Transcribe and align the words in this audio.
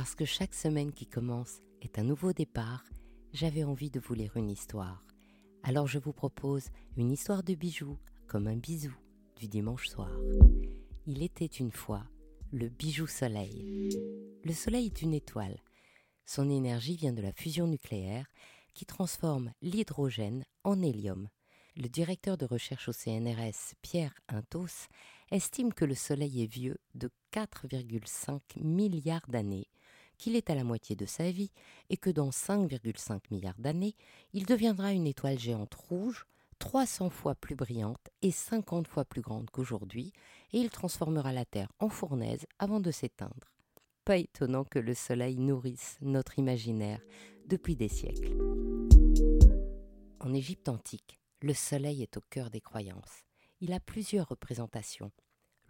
Parce 0.00 0.14
que 0.14 0.24
chaque 0.24 0.54
semaine 0.54 0.94
qui 0.94 1.06
commence 1.06 1.60
est 1.82 1.98
un 1.98 2.04
nouveau 2.04 2.32
départ, 2.32 2.84
j'avais 3.34 3.64
envie 3.64 3.90
de 3.90 4.00
vous 4.00 4.14
lire 4.14 4.34
une 4.38 4.48
histoire. 4.48 5.04
Alors 5.62 5.86
je 5.88 5.98
vous 5.98 6.14
propose 6.14 6.70
une 6.96 7.10
histoire 7.10 7.42
de 7.42 7.52
bijoux, 7.52 7.98
comme 8.26 8.46
un 8.46 8.56
bisou 8.56 8.96
du 9.36 9.46
dimanche 9.46 9.88
soir. 9.88 10.10
Il 11.06 11.22
était 11.22 11.44
une 11.44 11.70
fois 11.70 12.02
le 12.50 12.70
bijou 12.70 13.06
soleil. 13.06 13.90
Le 14.42 14.54
soleil 14.54 14.86
est 14.86 15.02
une 15.02 15.12
étoile. 15.12 15.58
Son 16.24 16.48
énergie 16.48 16.96
vient 16.96 17.12
de 17.12 17.20
la 17.20 17.34
fusion 17.34 17.66
nucléaire 17.66 18.26
qui 18.72 18.86
transforme 18.86 19.52
l'hydrogène 19.60 20.46
en 20.64 20.80
hélium. 20.80 21.28
Le 21.76 21.90
directeur 21.90 22.38
de 22.38 22.46
recherche 22.46 22.88
au 22.88 22.92
CNRS, 22.92 23.74
Pierre 23.82 24.14
Intos, 24.28 24.88
estime 25.30 25.74
que 25.74 25.84
le 25.84 25.94
Soleil 25.94 26.42
est 26.42 26.52
vieux 26.52 26.78
de 26.94 27.10
4,5 27.32 28.40
milliards 28.62 29.26
d'années, 29.28 29.68
qu'il 30.20 30.36
est 30.36 30.50
à 30.50 30.54
la 30.54 30.64
moitié 30.64 30.96
de 30.96 31.06
sa 31.06 31.30
vie 31.30 31.50
et 31.88 31.96
que 31.96 32.10
dans 32.10 32.28
5,5 32.28 33.20
milliards 33.30 33.58
d'années, 33.58 33.96
il 34.34 34.44
deviendra 34.44 34.92
une 34.92 35.06
étoile 35.06 35.38
géante 35.38 35.74
rouge 35.74 36.26
300 36.58 37.08
fois 37.08 37.34
plus 37.34 37.54
brillante 37.54 38.10
et 38.20 38.30
50 38.30 38.86
fois 38.86 39.06
plus 39.06 39.22
grande 39.22 39.48
qu'aujourd'hui, 39.48 40.12
et 40.52 40.58
il 40.58 40.68
transformera 40.68 41.32
la 41.32 41.46
Terre 41.46 41.72
en 41.78 41.88
fournaise 41.88 42.44
avant 42.58 42.80
de 42.80 42.90
s'éteindre. 42.90 43.54
Pas 44.04 44.18
étonnant 44.18 44.64
que 44.64 44.78
le 44.78 44.92
Soleil 44.92 45.38
nourrisse 45.38 45.96
notre 46.02 46.38
imaginaire 46.38 47.00
depuis 47.46 47.74
des 47.74 47.88
siècles. 47.88 48.36
En 50.20 50.34
Égypte 50.34 50.68
antique, 50.68 51.18
le 51.40 51.54
Soleil 51.54 52.02
est 52.02 52.18
au 52.18 52.20
cœur 52.28 52.50
des 52.50 52.60
croyances. 52.60 53.24
Il 53.62 53.72
a 53.72 53.80
plusieurs 53.80 54.28
représentations. 54.28 55.12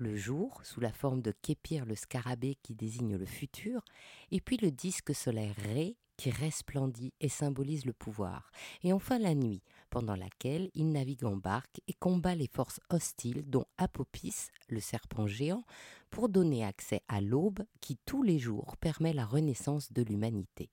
Le 0.00 0.16
jour, 0.16 0.62
sous 0.64 0.80
la 0.80 0.94
forme 0.94 1.20
de 1.20 1.30
Képir 1.30 1.84
le 1.84 1.94
scarabée 1.94 2.54
qui 2.62 2.74
désigne 2.74 3.18
le 3.18 3.26
futur, 3.26 3.84
et 4.30 4.40
puis 4.40 4.56
le 4.56 4.70
disque 4.70 5.14
solaire 5.14 5.54
Ré 5.56 5.98
qui 6.16 6.30
resplendit 6.30 7.12
et 7.20 7.28
symbolise 7.28 7.84
le 7.84 7.92
pouvoir, 7.92 8.50
et 8.82 8.94
enfin 8.94 9.18
la 9.18 9.34
nuit, 9.34 9.62
pendant 9.90 10.16
laquelle 10.16 10.70
il 10.72 10.90
navigue 10.90 11.26
en 11.26 11.36
barque 11.36 11.82
et 11.86 11.92
combat 11.92 12.34
les 12.34 12.46
forces 12.46 12.80
hostiles 12.88 13.44
dont 13.46 13.66
Apopis, 13.76 14.48
le 14.70 14.80
serpent 14.80 15.26
géant, 15.26 15.64
pour 16.08 16.30
donner 16.30 16.64
accès 16.64 17.02
à 17.08 17.20
l'aube 17.20 17.62
qui 17.82 17.98
tous 18.06 18.22
les 18.22 18.38
jours 18.38 18.78
permet 18.78 19.12
la 19.12 19.26
renaissance 19.26 19.92
de 19.92 20.00
l'humanité. 20.00 20.70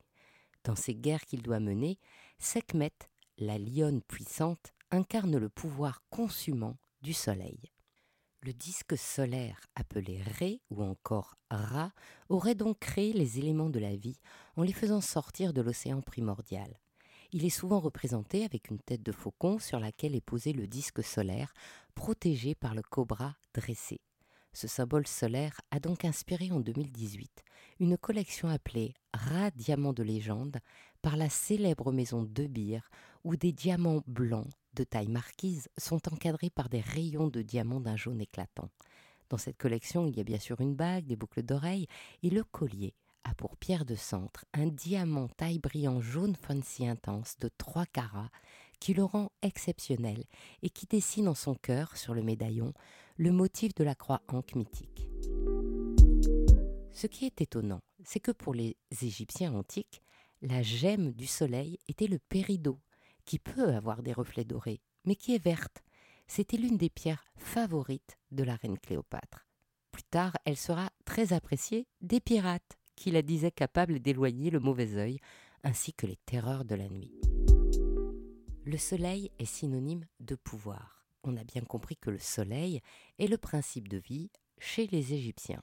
Dans 0.64 0.78
ces 0.78 0.96
guerres 0.96 1.26
qu'il 1.26 1.42
doit 1.42 1.60
mener, 1.60 2.00
Sekhmet, 2.40 2.94
la 3.40 3.58
lionne 3.58 4.02
puissante, 4.04 4.72
incarne 4.90 5.36
le 5.36 5.50
pouvoir 5.50 6.02
consumant 6.10 6.78
du 7.02 7.12
Soleil. 7.12 7.74
Le 8.48 8.54
disque 8.54 8.98
solaire 8.98 9.60
appelé 9.76 10.22
Ré 10.22 10.62
ou 10.70 10.82
encore 10.82 11.36
Ra 11.50 11.92
aurait 12.30 12.56
donc 12.56 12.80
créé 12.80 13.12
les 13.12 13.40
éléments 13.40 13.70
de 13.70 13.78
la 13.78 13.98
vie 13.98 14.22
en 14.56 14.64
les 14.64 14.72
faisant 14.72 15.02
sortir 15.02 15.52
de 15.52 15.60
l'océan 15.60 16.00
primordial. 16.00 16.80
Il 17.34 17.44
est 17.44 17.50
souvent 17.50 17.82
représenté 17.82 18.46
avec 18.46 18.70
une 18.70 18.80
tête 18.80 19.04
de 19.04 19.12
faucon 19.12 19.60
sur 19.60 19.82
laquelle 19.82 20.16
est 20.16 20.22
posé 20.22 20.54
le 20.54 20.66
disque 20.66 21.04
solaire, 21.04 21.54
protégé 21.94 22.56
par 22.56 22.74
le 22.74 22.84
cobra 22.84 23.36
dressé. 23.54 24.00
Ce 24.54 24.70
symbole 24.70 25.08
solaire 25.08 25.60
a 25.72 25.82
donc 25.82 26.06
inspiré 26.06 26.50
en 26.50 26.62
2018 26.62 27.44
une 27.82 27.98
collection 27.98 28.48
appelée 28.48 28.94
Ra 29.14 29.52
Diamant 29.52 29.92
de 29.92 30.04
légende 30.04 30.60
par 31.02 31.18
la 31.18 31.28
célèbre 31.30 31.92
maison 31.92 32.24
De 32.24 32.48
où 33.28 33.36
des 33.36 33.52
diamants 33.52 34.04
blancs 34.08 34.48
de 34.74 34.86
taille 34.86 35.10
marquise 35.10 35.68
sont 35.78 36.02
encadrés 36.14 36.50
par 36.50 36.70
des 36.70 36.80
rayons 36.80 37.28
de 37.28 37.42
diamants 37.42 37.82
d'un 37.82 37.98
jaune 37.98 38.22
éclatant. 38.22 38.70
Dans 39.30 39.38
cette 39.38 39.58
collection, 39.58 40.08
il 40.08 40.16
y 40.16 40.22
a 40.22 40.24
bien 40.24 40.40
sûr 40.40 40.62
une 40.62 40.76
bague, 40.76 41.08
des 41.08 41.18
boucles 41.18 41.44
d'oreilles 41.44 41.88
et 42.24 42.30
le 42.30 42.46
collier 42.46 42.94
a 43.26 43.34
pour 43.34 43.58
pierre 43.58 43.84
de 43.84 43.96
centre 43.96 44.46
un 44.54 44.68
diamant 44.68 45.28
taille 45.28 45.60
brillant 45.60 46.00
jaune 46.00 46.38
fancy 46.38 46.88
intense 46.88 47.38
de 47.40 47.50
3 47.58 47.86
carats 47.88 48.32
qui 48.80 48.94
le 48.94 49.04
rend 49.04 49.30
exceptionnel 49.42 50.24
et 50.62 50.70
qui 50.70 50.86
dessine 50.86 51.28
en 51.28 51.36
son 51.36 51.54
cœur, 51.54 51.98
sur 51.98 52.14
le 52.14 52.24
médaillon, 52.24 52.74
le 53.18 53.34
motif 53.34 53.76
de 53.76 53.84
la 53.84 53.96
croix 53.96 54.22
ankh 54.30 54.56
mythique. 54.56 55.10
Ce 56.94 57.08
qui 57.08 57.26
est 57.26 57.42
étonnant, 57.42 57.82
c'est 58.06 58.22
que 58.22 58.32
pour 58.32 58.54
les 58.54 58.78
Égyptiens 59.02 59.54
antiques, 59.54 60.02
la 60.42 60.62
gemme 60.62 61.12
du 61.12 61.26
soleil 61.26 61.78
était 61.90 62.08
le 62.08 62.20
péridot, 62.20 62.80
qui 63.28 63.38
peut 63.38 63.76
avoir 63.76 64.02
des 64.02 64.14
reflets 64.14 64.46
dorés, 64.46 64.82
mais 65.06 65.16
qui 65.16 65.36
est 65.36 65.44
verte. 65.44 65.84
C'était 66.28 66.58
l'une 66.58 66.78
des 66.78 66.90
pierres 66.90 67.26
favorites 67.36 68.18
de 68.32 68.44
la 68.44 68.56
reine 68.56 68.80
Cléopâtre. 68.80 69.46
Plus 69.92 70.04
tard, 70.04 70.36
elle 70.46 70.58
sera 70.58 70.90
très 71.06 71.34
appréciée 71.34 71.88
des 72.02 72.20
pirates, 72.20 72.80
qui 72.96 73.12
la 73.12 73.22
disaient 73.22 73.52
capable 73.52 74.00
d'éloigner 74.00 74.50
le 74.50 74.60
mauvais 74.60 74.96
œil, 74.96 75.20
ainsi 75.64 75.94
que 75.94 76.08
les 76.08 76.18
terreurs 76.26 76.66
de 76.66 76.76
la 76.76 76.90
nuit. 76.90 77.14
Le 78.64 78.78
soleil 78.78 79.32
est 79.40 79.46
synonyme 79.46 80.06
de 80.20 80.36
pouvoir. 80.36 81.06
On 81.24 81.38
a 81.38 81.44
bien 81.44 81.62
compris 81.62 81.98
que 81.98 82.10
le 82.10 82.20
soleil 82.20 82.82
est 83.20 83.28
le 83.28 83.38
principe 83.38 83.88
de 83.88 83.98
vie 83.98 84.32
chez 84.60 84.88
les 84.88 85.14
Égyptiens, 85.14 85.62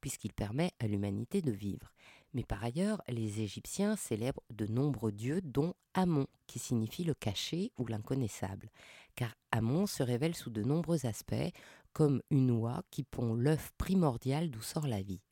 puisqu'il 0.00 0.32
permet 0.32 0.70
à 0.78 0.86
l'humanité 0.86 1.42
de 1.42 1.52
vivre. 1.52 1.92
Mais 2.32 2.44
par 2.44 2.62
ailleurs, 2.62 3.02
les 3.08 3.40
Égyptiens 3.40 3.96
célèbrent 3.96 4.42
de 4.50 4.66
nombreux 4.66 5.10
dieux, 5.10 5.40
dont 5.42 5.74
Amon, 5.94 6.26
qui 6.46 6.58
signifie 6.58 7.04
le 7.04 7.14
caché 7.14 7.72
ou 7.76 7.86
l'inconnaissable, 7.86 8.70
car 9.16 9.34
Amon 9.50 9.86
se 9.86 10.02
révèle 10.02 10.36
sous 10.36 10.50
de 10.50 10.62
nombreux 10.62 11.06
aspects, 11.06 11.52
comme 11.92 12.22
une 12.30 12.52
oie 12.52 12.82
qui 12.90 13.02
pond 13.02 13.34
l'œuf 13.34 13.72
primordial 13.78 14.50
d'où 14.50 14.62
sort 14.62 14.86
la 14.86 15.02
vie. 15.02 15.22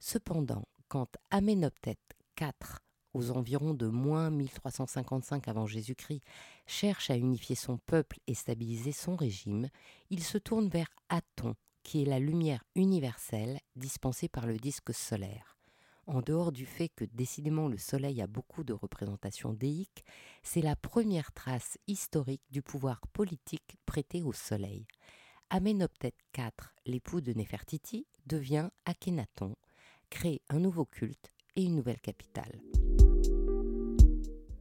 Cependant, 0.00 0.66
quand 0.88 1.16
Amenhotep 1.30 1.98
IV, 2.40 2.78
aux 3.12 3.30
environs 3.30 3.74
de 3.74 3.86
moins 3.86 4.30
1355 4.30 5.48
avant 5.48 5.66
Jésus-Christ, 5.66 6.22
cherche 6.66 7.10
à 7.10 7.16
unifier 7.16 7.56
son 7.56 7.76
peuple 7.78 8.18
et 8.26 8.34
stabiliser 8.34 8.92
son 8.92 9.16
régime, 9.16 9.68
il 10.08 10.22
se 10.22 10.38
tourne 10.38 10.68
vers 10.68 10.88
Aton, 11.10 11.54
qui 11.82 12.02
est 12.02 12.06
la 12.06 12.18
lumière 12.18 12.64
universelle 12.74 13.60
dispensée 13.76 14.28
par 14.28 14.46
le 14.46 14.56
disque 14.56 14.94
solaire. 14.94 15.57
En 16.08 16.22
dehors 16.22 16.52
du 16.52 16.64
fait 16.64 16.88
que 16.88 17.04
décidément 17.04 17.68
le 17.68 17.76
Soleil 17.76 18.22
a 18.22 18.26
beaucoup 18.26 18.64
de 18.64 18.72
représentations 18.72 19.52
déiques, 19.52 20.06
c'est 20.42 20.62
la 20.62 20.74
première 20.74 21.32
trace 21.32 21.76
historique 21.86 22.42
du 22.50 22.62
pouvoir 22.62 23.06
politique 23.08 23.76
prêté 23.84 24.22
au 24.22 24.32
Soleil. 24.32 24.86
Amenhotep 25.50 26.14
IV, 26.34 26.50
l'époux 26.86 27.20
de 27.20 27.34
Nefertiti, 27.34 28.06
devient 28.24 28.70
Akhenaton, 28.86 29.54
crée 30.08 30.40
un 30.48 30.60
nouveau 30.60 30.86
culte 30.86 31.30
et 31.56 31.64
une 31.64 31.76
nouvelle 31.76 32.00
capitale. 32.00 32.58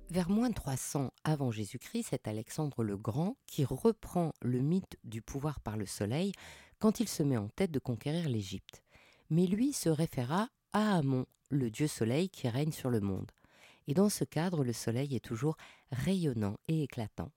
Vers 0.09 0.30
moins 0.30 0.50
de 0.50 0.56
300 0.56 1.13
avant 1.24 1.52
Jésus-Christ, 1.52 2.07
c'est 2.09 2.28
Alexandre 2.28 2.84
le 2.84 2.97
Grand 2.97 3.38
qui 3.46 3.63
reprend 3.63 4.34
le 4.41 4.59
mythe 4.59 4.97
du 5.06 5.22
pouvoir 5.22 5.62
par 5.62 5.78
le 5.78 5.86
soleil 5.86 6.34
quand 6.80 7.00
il 7.00 7.07
se 7.07 7.24
met 7.24 7.38
en 7.38 7.47
tête 7.47 7.72
de 7.72 7.80
conquérir 7.80 8.28
l'Égypte. 8.28 8.84
Mais 9.30 9.46
lui 9.46 9.72
se 9.72 9.88
référa 9.88 10.50
à 10.74 10.98
Amon, 10.98 11.26
le 11.50 11.70
dieu 11.70 11.88
soleil 11.88 12.30
qui 12.30 12.50
règne 12.50 12.72
sur 12.72 12.90
le 12.90 13.00
monde. 13.00 13.32
Et 13.88 13.94
dans 13.94 14.10
ce 14.10 14.24
cadre, 14.24 14.64
le 14.64 14.74
soleil 14.74 15.16
est 15.16 15.24
toujours 15.24 15.56
rayonnant 15.92 16.58
et 16.68 16.84
éclatant. 16.84 17.32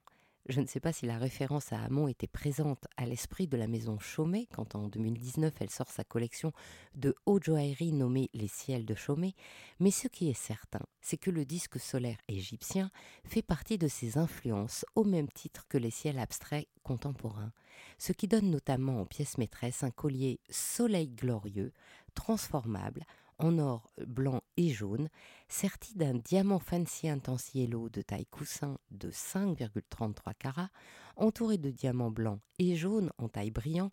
Je 0.50 0.60
ne 0.60 0.66
sais 0.66 0.80
pas 0.80 0.92
si 0.92 1.06
la 1.06 1.18
référence 1.18 1.72
à 1.72 1.80
Amon 1.80 2.08
était 2.08 2.26
présente 2.26 2.86
à 2.96 3.06
l'esprit 3.06 3.46
de 3.46 3.56
la 3.56 3.68
maison 3.68 3.98
Chaumet 3.98 4.48
quand 4.52 4.74
en 4.74 4.88
2019 4.88 5.52
elle 5.60 5.70
sort 5.70 5.90
sa 5.90 6.02
collection 6.02 6.52
de 6.96 7.14
haute 7.26 7.44
joaillerie 7.44 7.92
nommée 7.92 8.30
Les 8.32 8.48
ciels 8.48 8.84
de 8.84 8.94
Chaumet, 8.96 9.34
mais 9.78 9.92
ce 9.92 10.08
qui 10.08 10.28
est 10.28 10.34
certain, 10.34 10.80
c'est 11.02 11.18
que 11.18 11.30
le 11.30 11.44
disque 11.44 11.78
solaire 11.78 12.18
égyptien 12.26 12.90
fait 13.22 13.42
partie 13.42 13.78
de 13.78 13.86
ses 13.86 14.18
influences 14.18 14.84
au 14.96 15.04
même 15.04 15.28
titre 15.28 15.66
que 15.68 15.78
les 15.78 15.90
ciels 15.90 16.18
abstraits 16.18 16.66
contemporains, 16.82 17.52
ce 17.98 18.12
qui 18.12 18.26
donne 18.26 18.50
notamment 18.50 19.02
aux 19.02 19.06
pièces 19.06 19.38
maîtresses 19.38 19.84
un 19.84 19.90
collier 19.90 20.40
soleil 20.48 21.08
glorieux, 21.08 21.72
transformable, 22.10 23.04
en 23.38 23.58
or 23.58 23.90
blanc 24.06 24.42
et 24.56 24.70
jaune, 24.70 25.08
serti 25.48 25.94
d'un 25.94 26.14
diamant 26.14 26.58
fancy 26.58 27.08
intense 27.08 27.52
de 27.54 28.02
taille 28.02 28.26
coussin 28.26 28.78
de 28.90 29.10
5,33 29.10 30.34
carats, 30.38 30.70
entouré 31.16 31.58
de 31.58 31.70
diamants 31.70 32.10
blancs 32.10 32.40
et 32.58 32.76
jaunes 32.76 33.10
en 33.18 33.28
taille 33.28 33.50
brillant, 33.50 33.90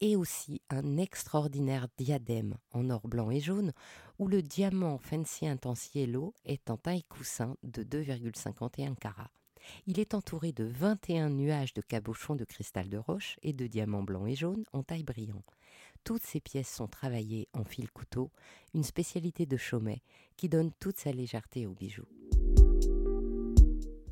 et 0.00 0.16
aussi 0.16 0.60
un 0.68 0.98
extraordinaire 0.98 1.88
diadème 1.96 2.56
en 2.72 2.90
or 2.90 3.06
blanc 3.08 3.30
et 3.30 3.40
jaune, 3.40 3.72
où 4.18 4.28
le 4.28 4.42
diamant 4.42 4.98
fancy 4.98 5.46
intense 5.46 5.94
yellow 5.94 6.34
est 6.44 6.70
en 6.70 6.76
taille 6.76 7.04
coussin 7.04 7.56
de 7.62 7.82
2,51 7.82 8.94
carats. 8.94 9.30
Il 9.86 9.98
est 9.98 10.14
entouré 10.14 10.52
de 10.52 10.64
21 10.64 11.30
nuages 11.30 11.74
de 11.74 11.80
cabochons 11.80 12.36
de 12.36 12.44
cristal 12.44 12.88
de 12.88 12.98
roche 12.98 13.38
et 13.42 13.52
de 13.52 13.66
diamants 13.66 14.02
blancs 14.02 14.28
et 14.28 14.36
jaunes 14.36 14.64
en 14.72 14.82
taille 14.82 15.02
brillant. 15.02 15.42
Toutes 16.06 16.22
ces 16.22 16.38
pièces 16.38 16.72
sont 16.72 16.86
travaillées 16.86 17.48
en 17.52 17.64
fil 17.64 17.90
couteau, 17.90 18.30
une 18.74 18.84
spécialité 18.84 19.44
de 19.44 19.56
Chaumet 19.56 20.02
qui 20.36 20.48
donne 20.48 20.70
toute 20.78 20.98
sa 20.98 21.10
légèreté 21.10 21.66
au 21.66 21.72
bijou. 21.72 22.04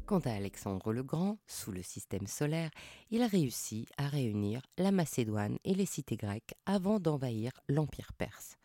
Quant 0.04 0.18
à 0.18 0.32
Alexandre 0.32 0.92
le 0.92 1.04
Grand, 1.04 1.38
sous 1.46 1.70
le 1.70 1.84
système 1.84 2.26
solaire, 2.26 2.72
il 3.12 3.22
a 3.22 3.28
réussi 3.28 3.86
à 3.96 4.08
réunir 4.08 4.60
la 4.76 4.90
Macédoine 4.90 5.56
et 5.64 5.72
les 5.72 5.86
cités 5.86 6.16
grecques 6.16 6.56
avant 6.66 6.98
d'envahir 6.98 7.52
l'Empire 7.68 8.12
perse. 8.18 8.56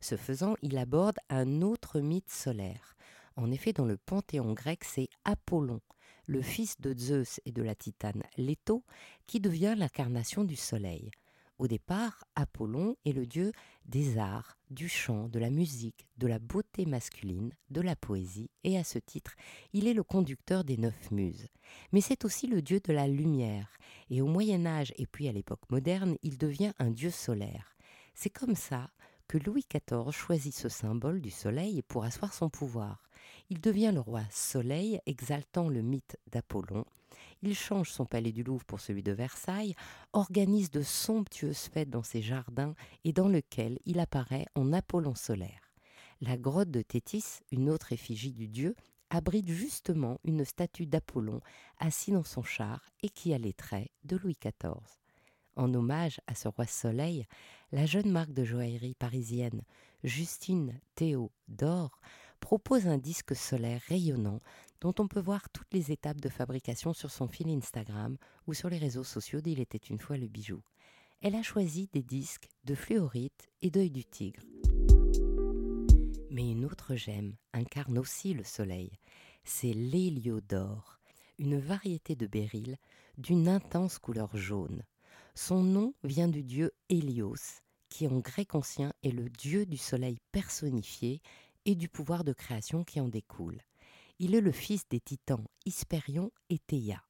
Ce 0.00 0.16
faisant, 0.16 0.54
il 0.62 0.78
aborde 0.78 1.18
un 1.28 1.60
autre 1.60 2.00
mythe 2.00 2.30
solaire. 2.30 2.96
En 3.36 3.50
effet, 3.50 3.74
dans 3.74 3.84
le 3.84 3.98
panthéon 3.98 4.54
grec, 4.54 4.84
c'est 4.84 5.10
Apollon, 5.26 5.82
le 6.26 6.40
fils 6.40 6.80
de 6.80 6.98
Zeus 6.98 7.38
et 7.44 7.52
de 7.52 7.62
la 7.62 7.74
titane 7.74 8.22
Leto, 8.38 8.82
qui 9.26 9.40
devient 9.40 9.74
l'incarnation 9.76 10.42
du 10.42 10.56
soleil. 10.56 11.10
Au 11.58 11.66
départ, 11.66 12.24
Apollon 12.36 12.94
est 13.04 13.12
le 13.12 13.26
dieu 13.26 13.50
des 13.84 14.16
arts, 14.16 14.56
du 14.70 14.88
chant, 14.88 15.28
de 15.28 15.40
la 15.40 15.50
musique, 15.50 16.06
de 16.16 16.28
la 16.28 16.38
beauté 16.38 16.86
masculine, 16.86 17.52
de 17.70 17.80
la 17.80 17.96
poésie, 17.96 18.48
et 18.62 18.78
à 18.78 18.84
ce 18.84 19.00
titre, 19.00 19.34
il 19.72 19.88
est 19.88 19.94
le 19.94 20.04
conducteur 20.04 20.62
des 20.62 20.76
neuf 20.76 21.10
muses. 21.10 21.48
Mais 21.90 22.00
c'est 22.00 22.24
aussi 22.24 22.46
le 22.46 22.62
dieu 22.62 22.78
de 22.78 22.92
la 22.92 23.08
lumière, 23.08 23.76
et 24.08 24.22
au 24.22 24.28
Moyen 24.28 24.66
Âge 24.66 24.94
et 24.98 25.06
puis 25.06 25.26
à 25.26 25.32
l'époque 25.32 25.68
moderne, 25.68 26.16
il 26.22 26.38
devient 26.38 26.72
un 26.78 26.92
dieu 26.92 27.10
solaire. 27.10 27.76
C'est 28.14 28.30
comme 28.30 28.54
ça 28.54 28.90
que 29.26 29.38
Louis 29.38 29.66
XIV 29.68 30.12
choisit 30.12 30.54
ce 30.54 30.68
symbole 30.68 31.20
du 31.20 31.30
soleil 31.30 31.82
pour 31.82 32.04
asseoir 32.04 32.32
son 32.32 32.48
pouvoir. 32.50 33.02
Il 33.50 33.60
devient 33.60 33.90
le 33.92 34.00
roi 34.00 34.22
soleil, 34.30 35.00
exaltant 35.06 35.68
le 35.68 35.82
mythe 35.82 36.16
d'Apollon, 36.30 36.84
il 37.42 37.54
change 37.54 37.90
son 37.90 38.04
palais 38.04 38.32
du 38.32 38.42
Louvre 38.42 38.64
pour 38.64 38.80
celui 38.80 39.02
de 39.02 39.12
Versailles, 39.12 39.74
organise 40.12 40.70
de 40.70 40.82
somptueuses 40.82 41.68
fêtes 41.72 41.90
dans 41.90 42.02
ses 42.02 42.22
jardins 42.22 42.74
et 43.04 43.12
dans 43.12 43.28
lequel 43.28 43.78
il 43.84 44.00
apparaît 44.00 44.46
en 44.54 44.72
Apollon 44.72 45.14
solaire. 45.14 45.72
La 46.20 46.36
grotte 46.36 46.70
de 46.70 46.82
Thétis, 46.82 47.40
une 47.52 47.70
autre 47.70 47.92
effigie 47.92 48.32
du 48.32 48.48
dieu, 48.48 48.74
abrite 49.10 49.48
justement 49.48 50.18
une 50.24 50.44
statue 50.44 50.86
d'Apollon 50.86 51.40
assis 51.78 52.12
dans 52.12 52.24
son 52.24 52.42
char 52.42 52.84
et 53.02 53.08
qui 53.08 53.32
a 53.32 53.38
les 53.38 53.52
traits 53.52 53.90
de 54.04 54.16
Louis 54.16 54.36
XIV. 54.40 54.98
En 55.56 55.72
hommage 55.74 56.20
à 56.26 56.34
ce 56.34 56.48
roi 56.48 56.66
soleil, 56.66 57.26
la 57.72 57.86
jeune 57.86 58.10
marque 58.10 58.32
de 58.32 58.44
joaillerie 58.44 58.94
parisienne 58.94 59.62
Justine 60.04 60.80
Théo 60.94 61.32
d'Or 61.48 62.00
propose 62.40 62.86
un 62.86 62.98
disque 62.98 63.34
solaire 63.34 63.80
rayonnant 63.88 64.40
dont 64.80 64.94
on 64.98 65.08
peut 65.08 65.20
voir 65.20 65.50
toutes 65.50 65.72
les 65.72 65.92
étapes 65.92 66.20
de 66.20 66.28
fabrication 66.28 66.92
sur 66.92 67.10
son 67.10 67.28
fil 67.28 67.48
Instagram 67.48 68.16
ou 68.46 68.54
sur 68.54 68.68
les 68.68 68.78
réseaux 68.78 69.04
sociaux 69.04 69.40
d'Il 69.40 69.60
était 69.60 69.78
une 69.78 69.98
fois 69.98 70.16
le 70.16 70.28
bijou. 70.28 70.62
Elle 71.20 71.34
a 71.34 71.42
choisi 71.42 71.88
des 71.92 72.02
disques 72.02 72.48
de 72.64 72.74
fluorite 72.74 73.48
et 73.62 73.70
d'œil 73.70 73.90
du 73.90 74.04
tigre. 74.04 74.42
Mais 76.30 76.50
une 76.50 76.64
autre 76.64 76.94
gemme 76.94 77.34
incarne 77.52 77.98
aussi 77.98 78.34
le 78.34 78.44
soleil. 78.44 78.92
C'est 79.44 79.72
l'héliodore, 79.72 81.00
une 81.38 81.58
variété 81.58 82.14
de 82.14 82.26
béryl 82.26 82.76
d'une 83.16 83.48
intense 83.48 83.98
couleur 83.98 84.36
jaune. 84.36 84.84
Son 85.34 85.62
nom 85.62 85.94
vient 86.04 86.28
du 86.28 86.44
dieu 86.44 86.72
Hélios, 86.88 87.62
qui 87.88 88.06
en 88.06 88.18
grec 88.18 88.54
ancien 88.54 88.92
est 89.02 89.10
le 89.10 89.28
dieu 89.28 89.66
du 89.66 89.76
soleil 89.76 90.18
personnifié 90.30 91.20
et 91.64 91.74
du 91.74 91.88
pouvoir 91.88 92.22
de 92.22 92.32
création 92.32 92.84
qui 92.84 93.00
en 93.00 93.08
découle. 93.08 93.60
Il 94.20 94.34
est 94.34 94.40
le 94.40 94.50
fils 94.50 94.88
des 94.88 94.98
titans 94.98 95.46
Hyspérion 95.64 96.32
et 96.50 96.58
Théia. 96.58 97.00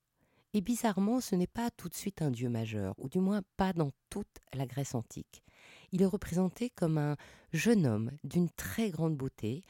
Et 0.52 0.60
bizarrement, 0.60 1.22
ce 1.22 1.36
n'est 1.36 1.46
pas 1.46 1.70
tout 1.70 1.88
de 1.88 1.94
suite 1.94 2.20
un 2.20 2.30
dieu 2.30 2.50
majeur, 2.50 2.94
ou 2.98 3.08
du 3.08 3.18
moins 3.18 3.40
pas 3.56 3.72
dans 3.72 3.92
toute 4.10 4.40
la 4.52 4.66
Grèce 4.66 4.94
antique. 4.94 5.42
Il 5.90 6.02
est 6.02 6.06
représenté 6.06 6.68
comme 6.68 6.98
un 6.98 7.16
jeune 7.50 7.86
homme 7.86 8.10
d'une 8.24 8.50
très 8.50 8.90
grande 8.90 9.16
beauté, 9.16 9.62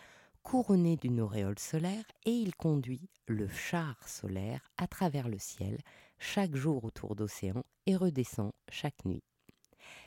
couronné 0.43 0.96
d'une 0.96 1.20
auréole 1.20 1.61
solaire, 1.61 2.05
et 2.26 2.32
il 2.32 2.56
conduit 2.56 3.08
le 3.29 3.46
char 3.46 3.96
solaire 4.08 4.73
à 4.76 4.88
travers 4.88 5.29
le 5.29 5.38
ciel, 5.38 5.79
chaque 6.19 6.56
jour 6.56 6.84
autour 6.84 7.14
d'océan, 7.14 7.62
et 7.87 7.94
redescend 7.94 8.50
chaque 8.69 9.05
nuit. 9.05 9.23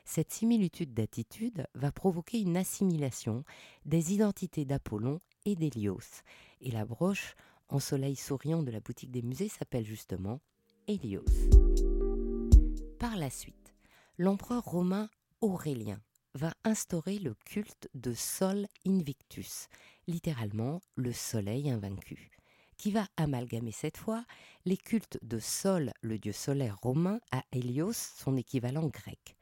Cette 0.06 0.31
similitude 0.31 0.94
d'attitude 0.94 1.68
va 1.75 1.92
provoquer 1.92 2.39
une 2.39 2.57
assimilation 2.57 3.44
des 3.86 4.13
identités 4.13 4.66
d'Apollon 4.66 5.19
et 5.45 5.56
d'Hélios, 5.56 6.24
et 6.62 6.72
la 6.72 6.86
broche 6.86 7.36
en 7.69 7.80
soleil 7.80 8.16
souriant 8.16 8.63
de 8.63 8.72
la 8.72 8.80
boutique 8.80 9.12
des 9.12 9.22
musées 9.22 9.50
s'appelle 9.50 9.86
justement 9.86 10.39
Hélios. 10.88 11.25
Par 13.00 13.16
la 13.16 13.30
suite, 13.30 13.74
l'empereur 14.18 14.63
romain 14.63 15.10
Aurélien 15.42 16.00
va 16.34 16.54
instaurer 16.63 17.18
le 17.19 17.34
culte 17.45 17.89
de 17.94 18.13
Sol 18.13 18.68
Invictus, 18.86 19.68
littéralement 20.07 20.81
le 20.95 21.12
soleil 21.12 21.69
invaincu, 21.69 22.31
qui 22.77 22.92
va 22.92 23.07
amalgamer 23.18 23.72
cette 23.72 23.98
fois 23.98 24.25
les 24.66 24.77
cultes 24.77 25.19
de 25.24 25.39
Sol, 25.39 25.92
le 26.01 26.19
dieu 26.19 26.31
solaire 26.31 26.77
romain, 26.81 27.19
à 27.31 27.44
Hélios, 27.51 27.94
son 27.94 28.38
équivalent 28.38 28.88
grec. 28.88 29.36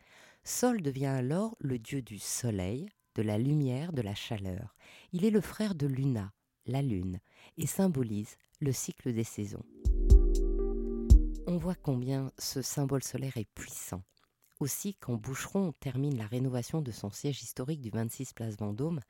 Sol 0.49 0.81
devient 0.81 1.05
alors 1.05 1.55
le 1.59 1.77
dieu 1.77 2.01
du 2.01 2.17
soleil, 2.17 2.89
de 3.13 3.21
la 3.21 3.37
lumière, 3.37 3.93
de 3.93 4.01
la 4.01 4.15
chaleur. 4.15 4.75
Il 5.13 5.23
est 5.23 5.29
le 5.29 5.41
frère 5.41 5.75
de 5.75 5.85
Luna, 5.85 6.33
la 6.65 6.81
lune, 6.81 7.19
et 7.57 7.67
symbolise 7.67 8.35
le 8.59 8.71
cycle 8.71 9.13
des 9.13 9.23
saisons. 9.23 9.63
On 11.45 11.57
voit 11.57 11.75
combien 11.75 12.31
ce 12.39 12.63
symbole 12.63 13.03
solaire 13.03 13.37
est 13.37 13.47
puissant. 13.53 14.01
Aussi, 14.59 14.95
quand 14.95 15.13
Boucheron 15.13 15.71
termine 15.79 16.17
la 16.17 16.25
rénovation 16.25 16.81
de 16.81 16.91
son 16.91 17.11
siège 17.11 17.43
historique 17.43 17.79
du 17.79 17.91
26 17.91 18.33
Place 18.33 18.57
Vendôme, 18.57 19.01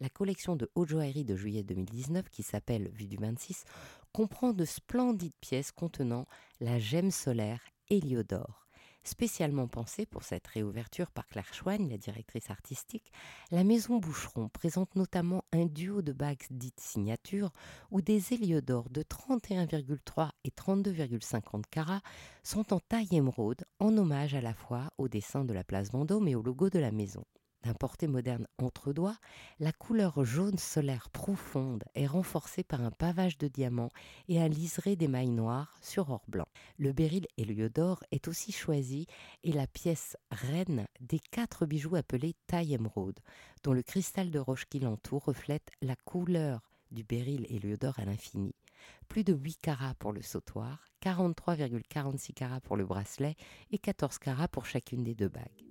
la 0.00 0.08
collection 0.08 0.56
de 0.56 0.70
haute 0.74 0.88
joaillerie 0.88 1.26
de 1.26 1.36
juillet 1.36 1.62
2019, 1.62 2.30
qui 2.30 2.42
s'appelle 2.42 2.88
Vue 2.94 3.06
du 3.06 3.18
26, 3.18 3.64
comprend 4.12 4.54
de 4.54 4.64
splendides 4.64 5.36
pièces 5.42 5.72
contenant 5.72 6.26
la 6.58 6.78
gemme 6.78 7.10
solaire 7.10 7.60
Héliodore. 7.90 8.65
Spécialement 9.06 9.68
pensée 9.68 10.04
pour 10.04 10.24
cette 10.24 10.48
réouverture 10.48 11.12
par 11.12 11.28
Claire 11.28 11.54
Chouagne, 11.54 11.88
la 11.88 11.96
directrice 11.96 12.50
artistique, 12.50 13.12
la 13.52 13.62
maison 13.62 13.98
Boucheron 13.98 14.48
présente 14.48 14.96
notamment 14.96 15.44
un 15.52 15.66
duo 15.66 16.02
de 16.02 16.12
bagues 16.12 16.42
dites 16.50 16.80
signature 16.80 17.52
où 17.92 18.00
des 18.00 18.34
héliodores 18.34 18.90
de 18.90 19.02
31,3 19.02 20.30
et 20.44 20.50
32,50 20.50 21.62
carats 21.70 22.02
sont 22.42 22.72
en 22.72 22.80
taille 22.80 23.06
émeraude 23.12 23.64
en 23.78 23.96
hommage 23.96 24.34
à 24.34 24.40
la 24.40 24.54
fois 24.54 24.90
au 24.98 25.06
dessin 25.06 25.44
de 25.44 25.54
la 25.54 25.62
place 25.62 25.92
Vendôme 25.92 26.26
et 26.26 26.34
au 26.34 26.42
logo 26.42 26.68
de 26.68 26.80
la 26.80 26.90
maison 26.90 27.22
d'un 27.66 27.74
porté 27.74 28.06
moderne 28.06 28.46
entre 28.58 28.92
doigts, 28.92 29.16
la 29.58 29.72
couleur 29.72 30.24
jaune 30.24 30.56
solaire 30.56 31.10
profonde 31.10 31.82
est 31.96 32.06
renforcée 32.06 32.62
par 32.62 32.80
un 32.80 32.92
pavage 32.92 33.38
de 33.38 33.48
diamants 33.48 33.90
et 34.28 34.40
un 34.40 34.46
liseré 34.46 34.94
d'émail 34.94 35.30
noir 35.30 35.76
sur 35.82 36.10
or 36.10 36.22
blanc. 36.28 36.46
Le 36.78 36.92
béryl 36.92 37.26
héliodore 37.36 38.04
est 38.12 38.28
aussi 38.28 38.52
choisi 38.52 39.06
et 39.42 39.52
la 39.52 39.66
pièce 39.66 40.16
reine 40.30 40.86
des 41.00 41.18
quatre 41.18 41.66
bijoux 41.66 41.96
appelés 41.96 42.36
taille 42.46 42.74
émeraude, 42.74 43.18
dont 43.64 43.72
le 43.72 43.82
cristal 43.82 44.30
de 44.30 44.38
roche 44.38 44.66
qui 44.66 44.78
l'entoure 44.78 45.24
reflète 45.24 45.70
la 45.82 45.96
couleur 45.96 46.70
du 46.92 47.02
béryl 47.02 47.46
héliodore 47.48 47.98
à 47.98 48.04
l'infini. 48.04 48.54
Plus 49.08 49.24
de 49.24 49.34
8 49.34 49.58
carats 49.60 49.94
pour 49.98 50.12
le 50.12 50.22
sautoir, 50.22 50.84
43,46 51.02 52.32
carats 52.32 52.60
pour 52.60 52.76
le 52.76 52.84
bracelet 52.84 53.34
et 53.72 53.78
14 53.78 54.18
carats 54.18 54.48
pour 54.48 54.66
chacune 54.66 55.02
des 55.02 55.16
deux 55.16 55.28
bagues. 55.28 55.64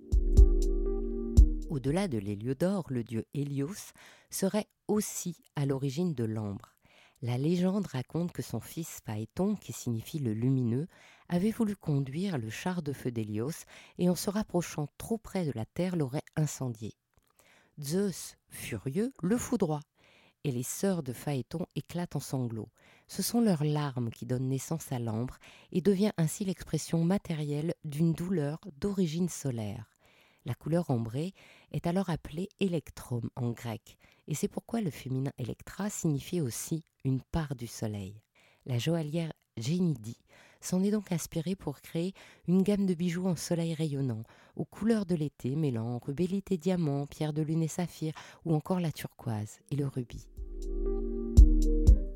Au-delà 1.68 2.06
de 2.06 2.18
l'héliodore, 2.18 2.84
le 2.90 3.02
dieu 3.02 3.24
Hélios 3.34 3.92
serait 4.30 4.68
aussi 4.86 5.36
à 5.56 5.66
l'origine 5.66 6.14
de 6.14 6.22
l'ambre. 6.22 6.76
La 7.22 7.38
légende 7.38 7.88
raconte 7.88 8.30
que 8.30 8.42
son 8.42 8.60
fils 8.60 9.00
Phaéton, 9.04 9.56
qui 9.56 9.72
signifie 9.72 10.20
le 10.20 10.32
lumineux, 10.32 10.86
avait 11.28 11.50
voulu 11.50 11.74
conduire 11.74 12.38
le 12.38 12.50
char 12.50 12.82
de 12.82 12.92
feu 12.92 13.10
d'Hélios 13.10 13.64
et 13.98 14.08
en 14.08 14.14
se 14.14 14.30
rapprochant 14.30 14.86
trop 14.96 15.18
près 15.18 15.44
de 15.44 15.52
la 15.56 15.64
terre 15.64 15.96
l'aurait 15.96 16.22
incendié. 16.36 16.94
Zeus, 17.80 18.36
furieux, 18.48 19.12
le 19.22 19.36
foudroie 19.36 19.80
et 20.44 20.52
les 20.52 20.62
sœurs 20.62 21.02
de 21.02 21.12
Phaéton 21.12 21.66
éclatent 21.74 22.14
en 22.14 22.20
sanglots. 22.20 22.70
Ce 23.08 23.22
sont 23.22 23.40
leurs 23.40 23.64
larmes 23.64 24.10
qui 24.10 24.24
donnent 24.24 24.48
naissance 24.48 24.92
à 24.92 25.00
l'ambre 25.00 25.38
et 25.72 25.80
devient 25.80 26.12
ainsi 26.16 26.44
l'expression 26.44 27.02
matérielle 27.02 27.74
d'une 27.84 28.12
douleur 28.12 28.60
d'origine 28.78 29.28
solaire. 29.28 29.95
La 30.46 30.54
couleur 30.54 30.92
ambrée 30.92 31.34
est 31.72 31.88
alors 31.88 32.08
appelée 32.08 32.48
électrum 32.60 33.28
en 33.34 33.50
grec, 33.50 33.98
et 34.28 34.34
c'est 34.34 34.46
pourquoi 34.46 34.80
le 34.80 34.90
féminin 34.90 35.32
électra 35.38 35.90
signifie 35.90 36.40
aussi 36.40 36.84
une 37.04 37.20
part 37.20 37.56
du 37.56 37.66
soleil. 37.66 38.22
La 38.64 38.78
joaillière 38.78 39.32
Genidi 39.56 40.16
s'en 40.60 40.84
est 40.84 40.92
donc 40.92 41.10
inspirée 41.10 41.56
pour 41.56 41.80
créer 41.80 42.14
une 42.46 42.62
gamme 42.62 42.86
de 42.86 42.94
bijoux 42.94 43.26
en 43.26 43.34
soleil 43.34 43.74
rayonnant, 43.74 44.22
aux 44.54 44.64
couleurs 44.64 45.04
de 45.04 45.16
l'été 45.16 45.56
mêlant 45.56 45.98
rubélite 45.98 46.52
et 46.52 46.58
diamant, 46.58 47.06
pierre 47.06 47.32
de 47.32 47.42
lune 47.42 47.64
et 47.64 47.68
saphir, 47.68 48.12
ou 48.44 48.54
encore 48.54 48.78
la 48.78 48.92
turquoise 48.92 49.58
et 49.72 49.76
le 49.76 49.88
rubis. 49.88 50.28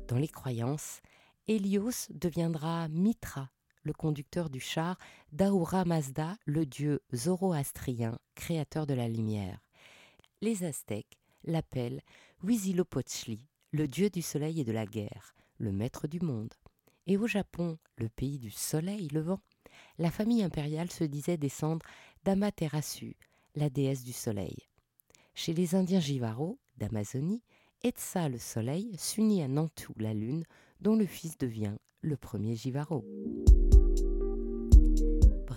Dans 0.07 0.17
les 0.17 0.29
croyances, 0.29 1.01
Hélios 1.49 2.07
deviendra 2.09 2.87
Mitra 2.87 3.49
le 3.83 3.93
conducteur 3.93 4.49
du 4.49 4.59
char, 4.59 4.97
d'Ahura 5.31 5.85
Mazda, 5.85 6.37
le 6.45 6.65
dieu 6.65 7.01
zoroastrien, 7.13 8.17
créateur 8.35 8.85
de 8.85 8.93
la 8.93 9.07
lumière. 9.07 9.59
Les 10.41 10.63
Aztèques 10.63 11.17
l'appellent 11.43 12.01
Huitzilopochtli, 12.43 13.47
le 13.71 13.87
dieu 13.87 14.09
du 14.09 14.21
soleil 14.21 14.61
et 14.61 14.65
de 14.65 14.71
la 14.71 14.85
guerre, 14.85 15.33
le 15.57 15.71
maître 15.71 16.07
du 16.07 16.19
monde. 16.19 16.53
Et 17.07 17.17
au 17.17 17.27
Japon, 17.27 17.77
le 17.97 18.09
pays 18.09 18.39
du 18.39 18.51
soleil 18.51 19.07
levant, 19.09 19.39
la 19.97 20.11
famille 20.11 20.43
impériale 20.43 20.91
se 20.91 21.03
disait 21.03 21.37
descendre 21.37 21.85
d'Amaterasu, 22.23 23.15
la 23.55 23.69
déesse 23.69 24.03
du 24.03 24.13
soleil. 24.13 24.57
Chez 25.33 25.53
les 25.53 25.75
Indiens 25.75 25.99
Jivaro 25.99 26.59
d'Amazonie, 26.77 27.43
Etsa 27.83 28.29
le 28.29 28.37
soleil 28.37 28.95
s'unit 28.97 29.41
à 29.41 29.47
Nantou 29.47 29.93
la 29.97 30.13
lune, 30.13 30.45
dont 30.81 30.95
le 30.95 31.05
fils 31.05 31.37
devient 31.37 31.75
le 32.01 32.17
premier 32.17 32.55
Jivaro. 32.55 33.05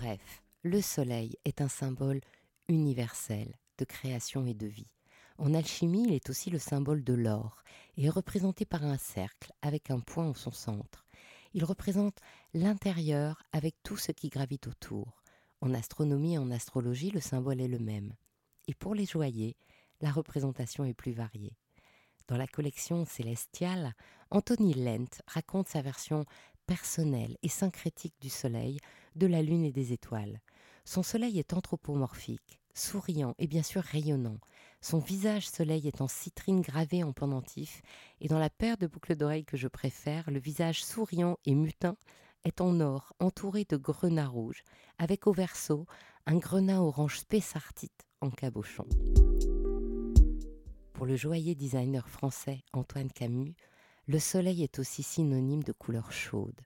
Bref, 0.05 0.43
le 0.61 0.83
soleil 0.83 1.35
est 1.45 1.61
un 1.61 1.67
symbole 1.67 2.21
universel 2.67 3.57
de 3.79 3.85
création 3.85 4.45
et 4.45 4.53
de 4.53 4.67
vie. 4.67 4.91
En 5.39 5.55
alchimie, 5.55 6.03
il 6.03 6.13
est 6.13 6.29
aussi 6.29 6.51
le 6.51 6.59
symbole 6.59 7.03
de 7.03 7.15
l'or 7.15 7.63
et 7.97 8.05
est 8.05 8.09
représenté 8.11 8.65
par 8.65 8.83
un 8.83 8.99
cercle 8.99 9.51
avec 9.63 9.89
un 9.89 9.99
point 9.99 10.27
en 10.27 10.35
son 10.35 10.51
centre. 10.51 11.07
Il 11.55 11.65
représente 11.65 12.19
l'intérieur 12.53 13.41
avec 13.51 13.73
tout 13.81 13.97
ce 13.97 14.11
qui 14.11 14.29
gravite 14.29 14.67
autour. 14.67 15.23
En 15.59 15.73
astronomie 15.73 16.35
et 16.35 16.37
en 16.37 16.51
astrologie, 16.51 17.09
le 17.09 17.19
symbole 17.19 17.59
est 17.59 17.67
le 17.67 17.79
même. 17.79 18.13
Et 18.67 18.75
pour 18.75 18.93
les 18.93 19.07
joailliers, 19.07 19.57
la 20.01 20.11
représentation 20.11 20.85
est 20.85 20.93
plus 20.93 21.13
variée. 21.13 21.57
Dans 22.27 22.37
la 22.37 22.47
collection 22.47 23.05
Célestiale, 23.05 23.95
Anthony 24.29 24.75
Lent 24.75 25.21
raconte 25.25 25.67
sa 25.67 25.81
version 25.81 26.25
personnelle 26.67 27.37
et 27.43 27.49
syncrétique 27.49 28.15
du 28.21 28.29
Soleil, 28.29 28.79
de 29.15 29.27
la 29.27 29.41
Lune 29.41 29.65
et 29.65 29.71
des 29.71 29.93
étoiles. 29.93 30.41
Son 30.83 31.03
Soleil 31.03 31.39
est 31.39 31.53
anthropomorphique, 31.53 32.59
souriant 32.75 33.33
et 33.39 33.47
bien 33.47 33.63
sûr 33.63 33.81
rayonnant. 33.81 34.37
Son 34.81 34.99
visage 34.99 35.49
soleil 35.49 35.87
est 35.87 36.01
en 36.01 36.07
citrine 36.07 36.61
gravée 36.61 37.03
en 37.03 37.13
pendentif, 37.13 37.81
et 38.21 38.27
dans 38.27 38.37
la 38.37 38.49
paire 38.51 38.77
de 38.77 38.85
boucles 38.85 39.15
d'oreilles 39.15 39.45
que 39.45 39.57
je 39.57 39.67
préfère, 39.67 40.29
le 40.29 40.39
visage 40.39 40.83
souriant 40.83 41.37
et 41.45 41.55
mutin 41.55 41.95
est 42.43 42.61
en 42.61 42.79
or, 42.79 43.13
entouré 43.19 43.65
de 43.67 43.77
grenats 43.77 44.27
rouges, 44.27 44.63
avec 44.99 45.25
au 45.25 45.31
verso 45.31 45.87
un 46.27 46.37
grenat 46.37 46.83
orange 46.83 47.19
spessartite 47.19 48.05
en 48.21 48.29
cabochon. 48.29 48.85
Pour 50.93 51.05
le 51.05 51.15
joaillier 51.15 51.55
designer 51.55 52.07
français 52.07 52.63
Antoine 52.73 53.11
Camus, 53.11 53.55
le 54.07 54.19
soleil 54.19 54.61
est 54.61 54.77
aussi 54.77 55.01
synonyme 55.01 55.63
de 55.63 55.71
couleur 55.71 56.11
chaude. 56.11 56.61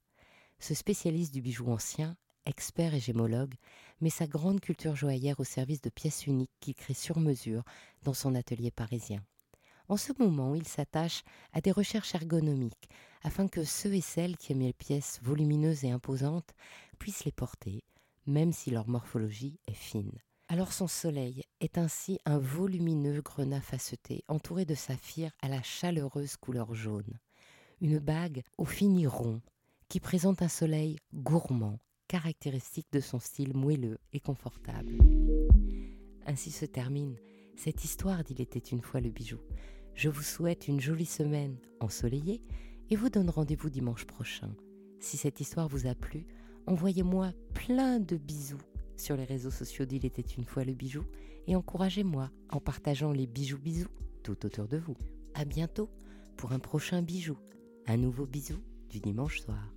Ce 0.60 0.74
spécialiste 0.74 1.34
du 1.34 1.41
bijou 1.41 1.72
ancien, 1.72 2.17
expert 2.46 2.93
et 2.93 3.00
gémologue, 3.00 3.53
met 4.01 4.10
sa 4.10 4.27
grande 4.27 4.60
culture 4.60 4.98
joaillère 4.98 5.39
au 5.39 5.46
service 5.46 5.81
de 5.81 5.89
pièces 5.89 6.27
uniques 6.27 6.51
qu'il 6.60 6.75
crée 6.75 6.93
sur 6.93 7.19
mesure 7.19 7.63
dans 8.03 8.13
son 8.13 8.36
atelier 8.36 8.72
parisien. 8.72 9.24
En 9.88 9.96
ce 9.96 10.12
moment, 10.19 10.53
il 10.53 10.67
s'attache 10.67 11.24
à 11.53 11.62
des 11.62 11.72
recherches 11.72 12.13
ergonomiques 12.13 12.89
afin 13.24 13.48
que 13.48 13.63
ceux 13.63 13.93
et 13.93 14.01
celles 14.01 14.36
qui 14.36 14.51
aiment 14.51 14.60
les 14.60 14.74
pièces 14.74 15.19
volumineuses 15.24 15.86
et 15.86 15.91
imposantes 15.91 16.53
puissent 17.00 17.24
les 17.24 17.31
porter, 17.31 17.86
même 18.27 18.51
si 18.51 18.69
leur 18.69 18.89
morphologie 18.89 19.60
est 19.65 19.74
fine. 19.74 20.19
Alors 20.50 20.74
son 20.74 20.88
soleil 20.88 21.43
est 21.62 21.77
ainsi 21.77 22.19
un 22.25 22.38
volumineux 22.38 23.22
grenat 23.22 23.62
faceté 23.62 24.24
entouré 24.27 24.65
de 24.65 24.75
saphirs 24.75 25.31
à 25.41 25.48
la 25.48 25.62
chaleureuse 25.63 26.36
couleur 26.36 26.75
jaune. 26.75 27.17
Une 27.81 28.00
bague 28.00 28.43
au 28.57 28.65
fini 28.65 29.07
rond 29.07 29.41
qui 29.88 30.01
présente 30.01 30.41
un 30.41 30.50
soleil 30.50 30.98
gourmand, 31.13 31.79
caractéristique 32.09 32.91
de 32.91 33.00
son 33.00 33.19
style 33.19 33.55
moelleux 33.55 34.00
et 34.12 34.19
confortable. 34.19 34.98
Ainsi 36.25 36.51
se 36.51 36.65
termine 36.65 37.15
cette 37.55 37.86
histoire 37.86 38.24
d'Il 38.25 38.41
était 38.41 38.59
une 38.59 38.81
fois 38.81 39.00
le 39.00 39.09
bijou. 39.09 39.38
Je 39.93 40.09
vous 40.09 40.24
souhaite 40.24 40.67
une 40.67 40.81
jolie 40.81 41.05
semaine 41.05 41.55
ensoleillée 41.79 42.41
et 42.89 42.98
vous 42.98 43.09
donne 43.09 43.29
rendez-vous 43.29 43.69
dimanche 43.69 44.05
prochain. 44.05 44.53
Si 45.00 45.15
cette 45.15 45.39
histoire 45.39 45.69
vous 45.69 45.88
a 45.88 45.95
plu, 45.95 46.25
envoyez-moi 46.67 47.31
plein 47.53 48.01
de 48.01 48.17
bisous 48.17 48.62
sur 48.98 49.15
les 49.15 49.24
réseaux 49.24 49.51
sociaux 49.51 49.86
d'Il 49.86 50.05
était 50.05 50.21
une 50.21 50.45
fois 50.45 50.65
le 50.65 50.74
bijou 50.74 51.05
et 51.48 51.55
encouragez-moi 51.55 52.29
en 52.50 52.59
partageant 52.59 53.13
les 53.13 53.25
bijoux 53.25 53.57
bisous 53.57 53.88
tout 54.21 54.45
autour 54.45 54.67
de 54.67 54.77
vous. 54.77 54.98
À 55.33 55.45
bientôt 55.45 55.89
pour 56.36 56.51
un 56.51 56.59
prochain 56.59 57.01
bijou, 57.01 57.38
un 57.89 57.98
nouveau 57.98 58.27
bisou 58.27 58.60
du 58.91 59.00
dimanche 59.00 59.41
soir. 59.41 59.74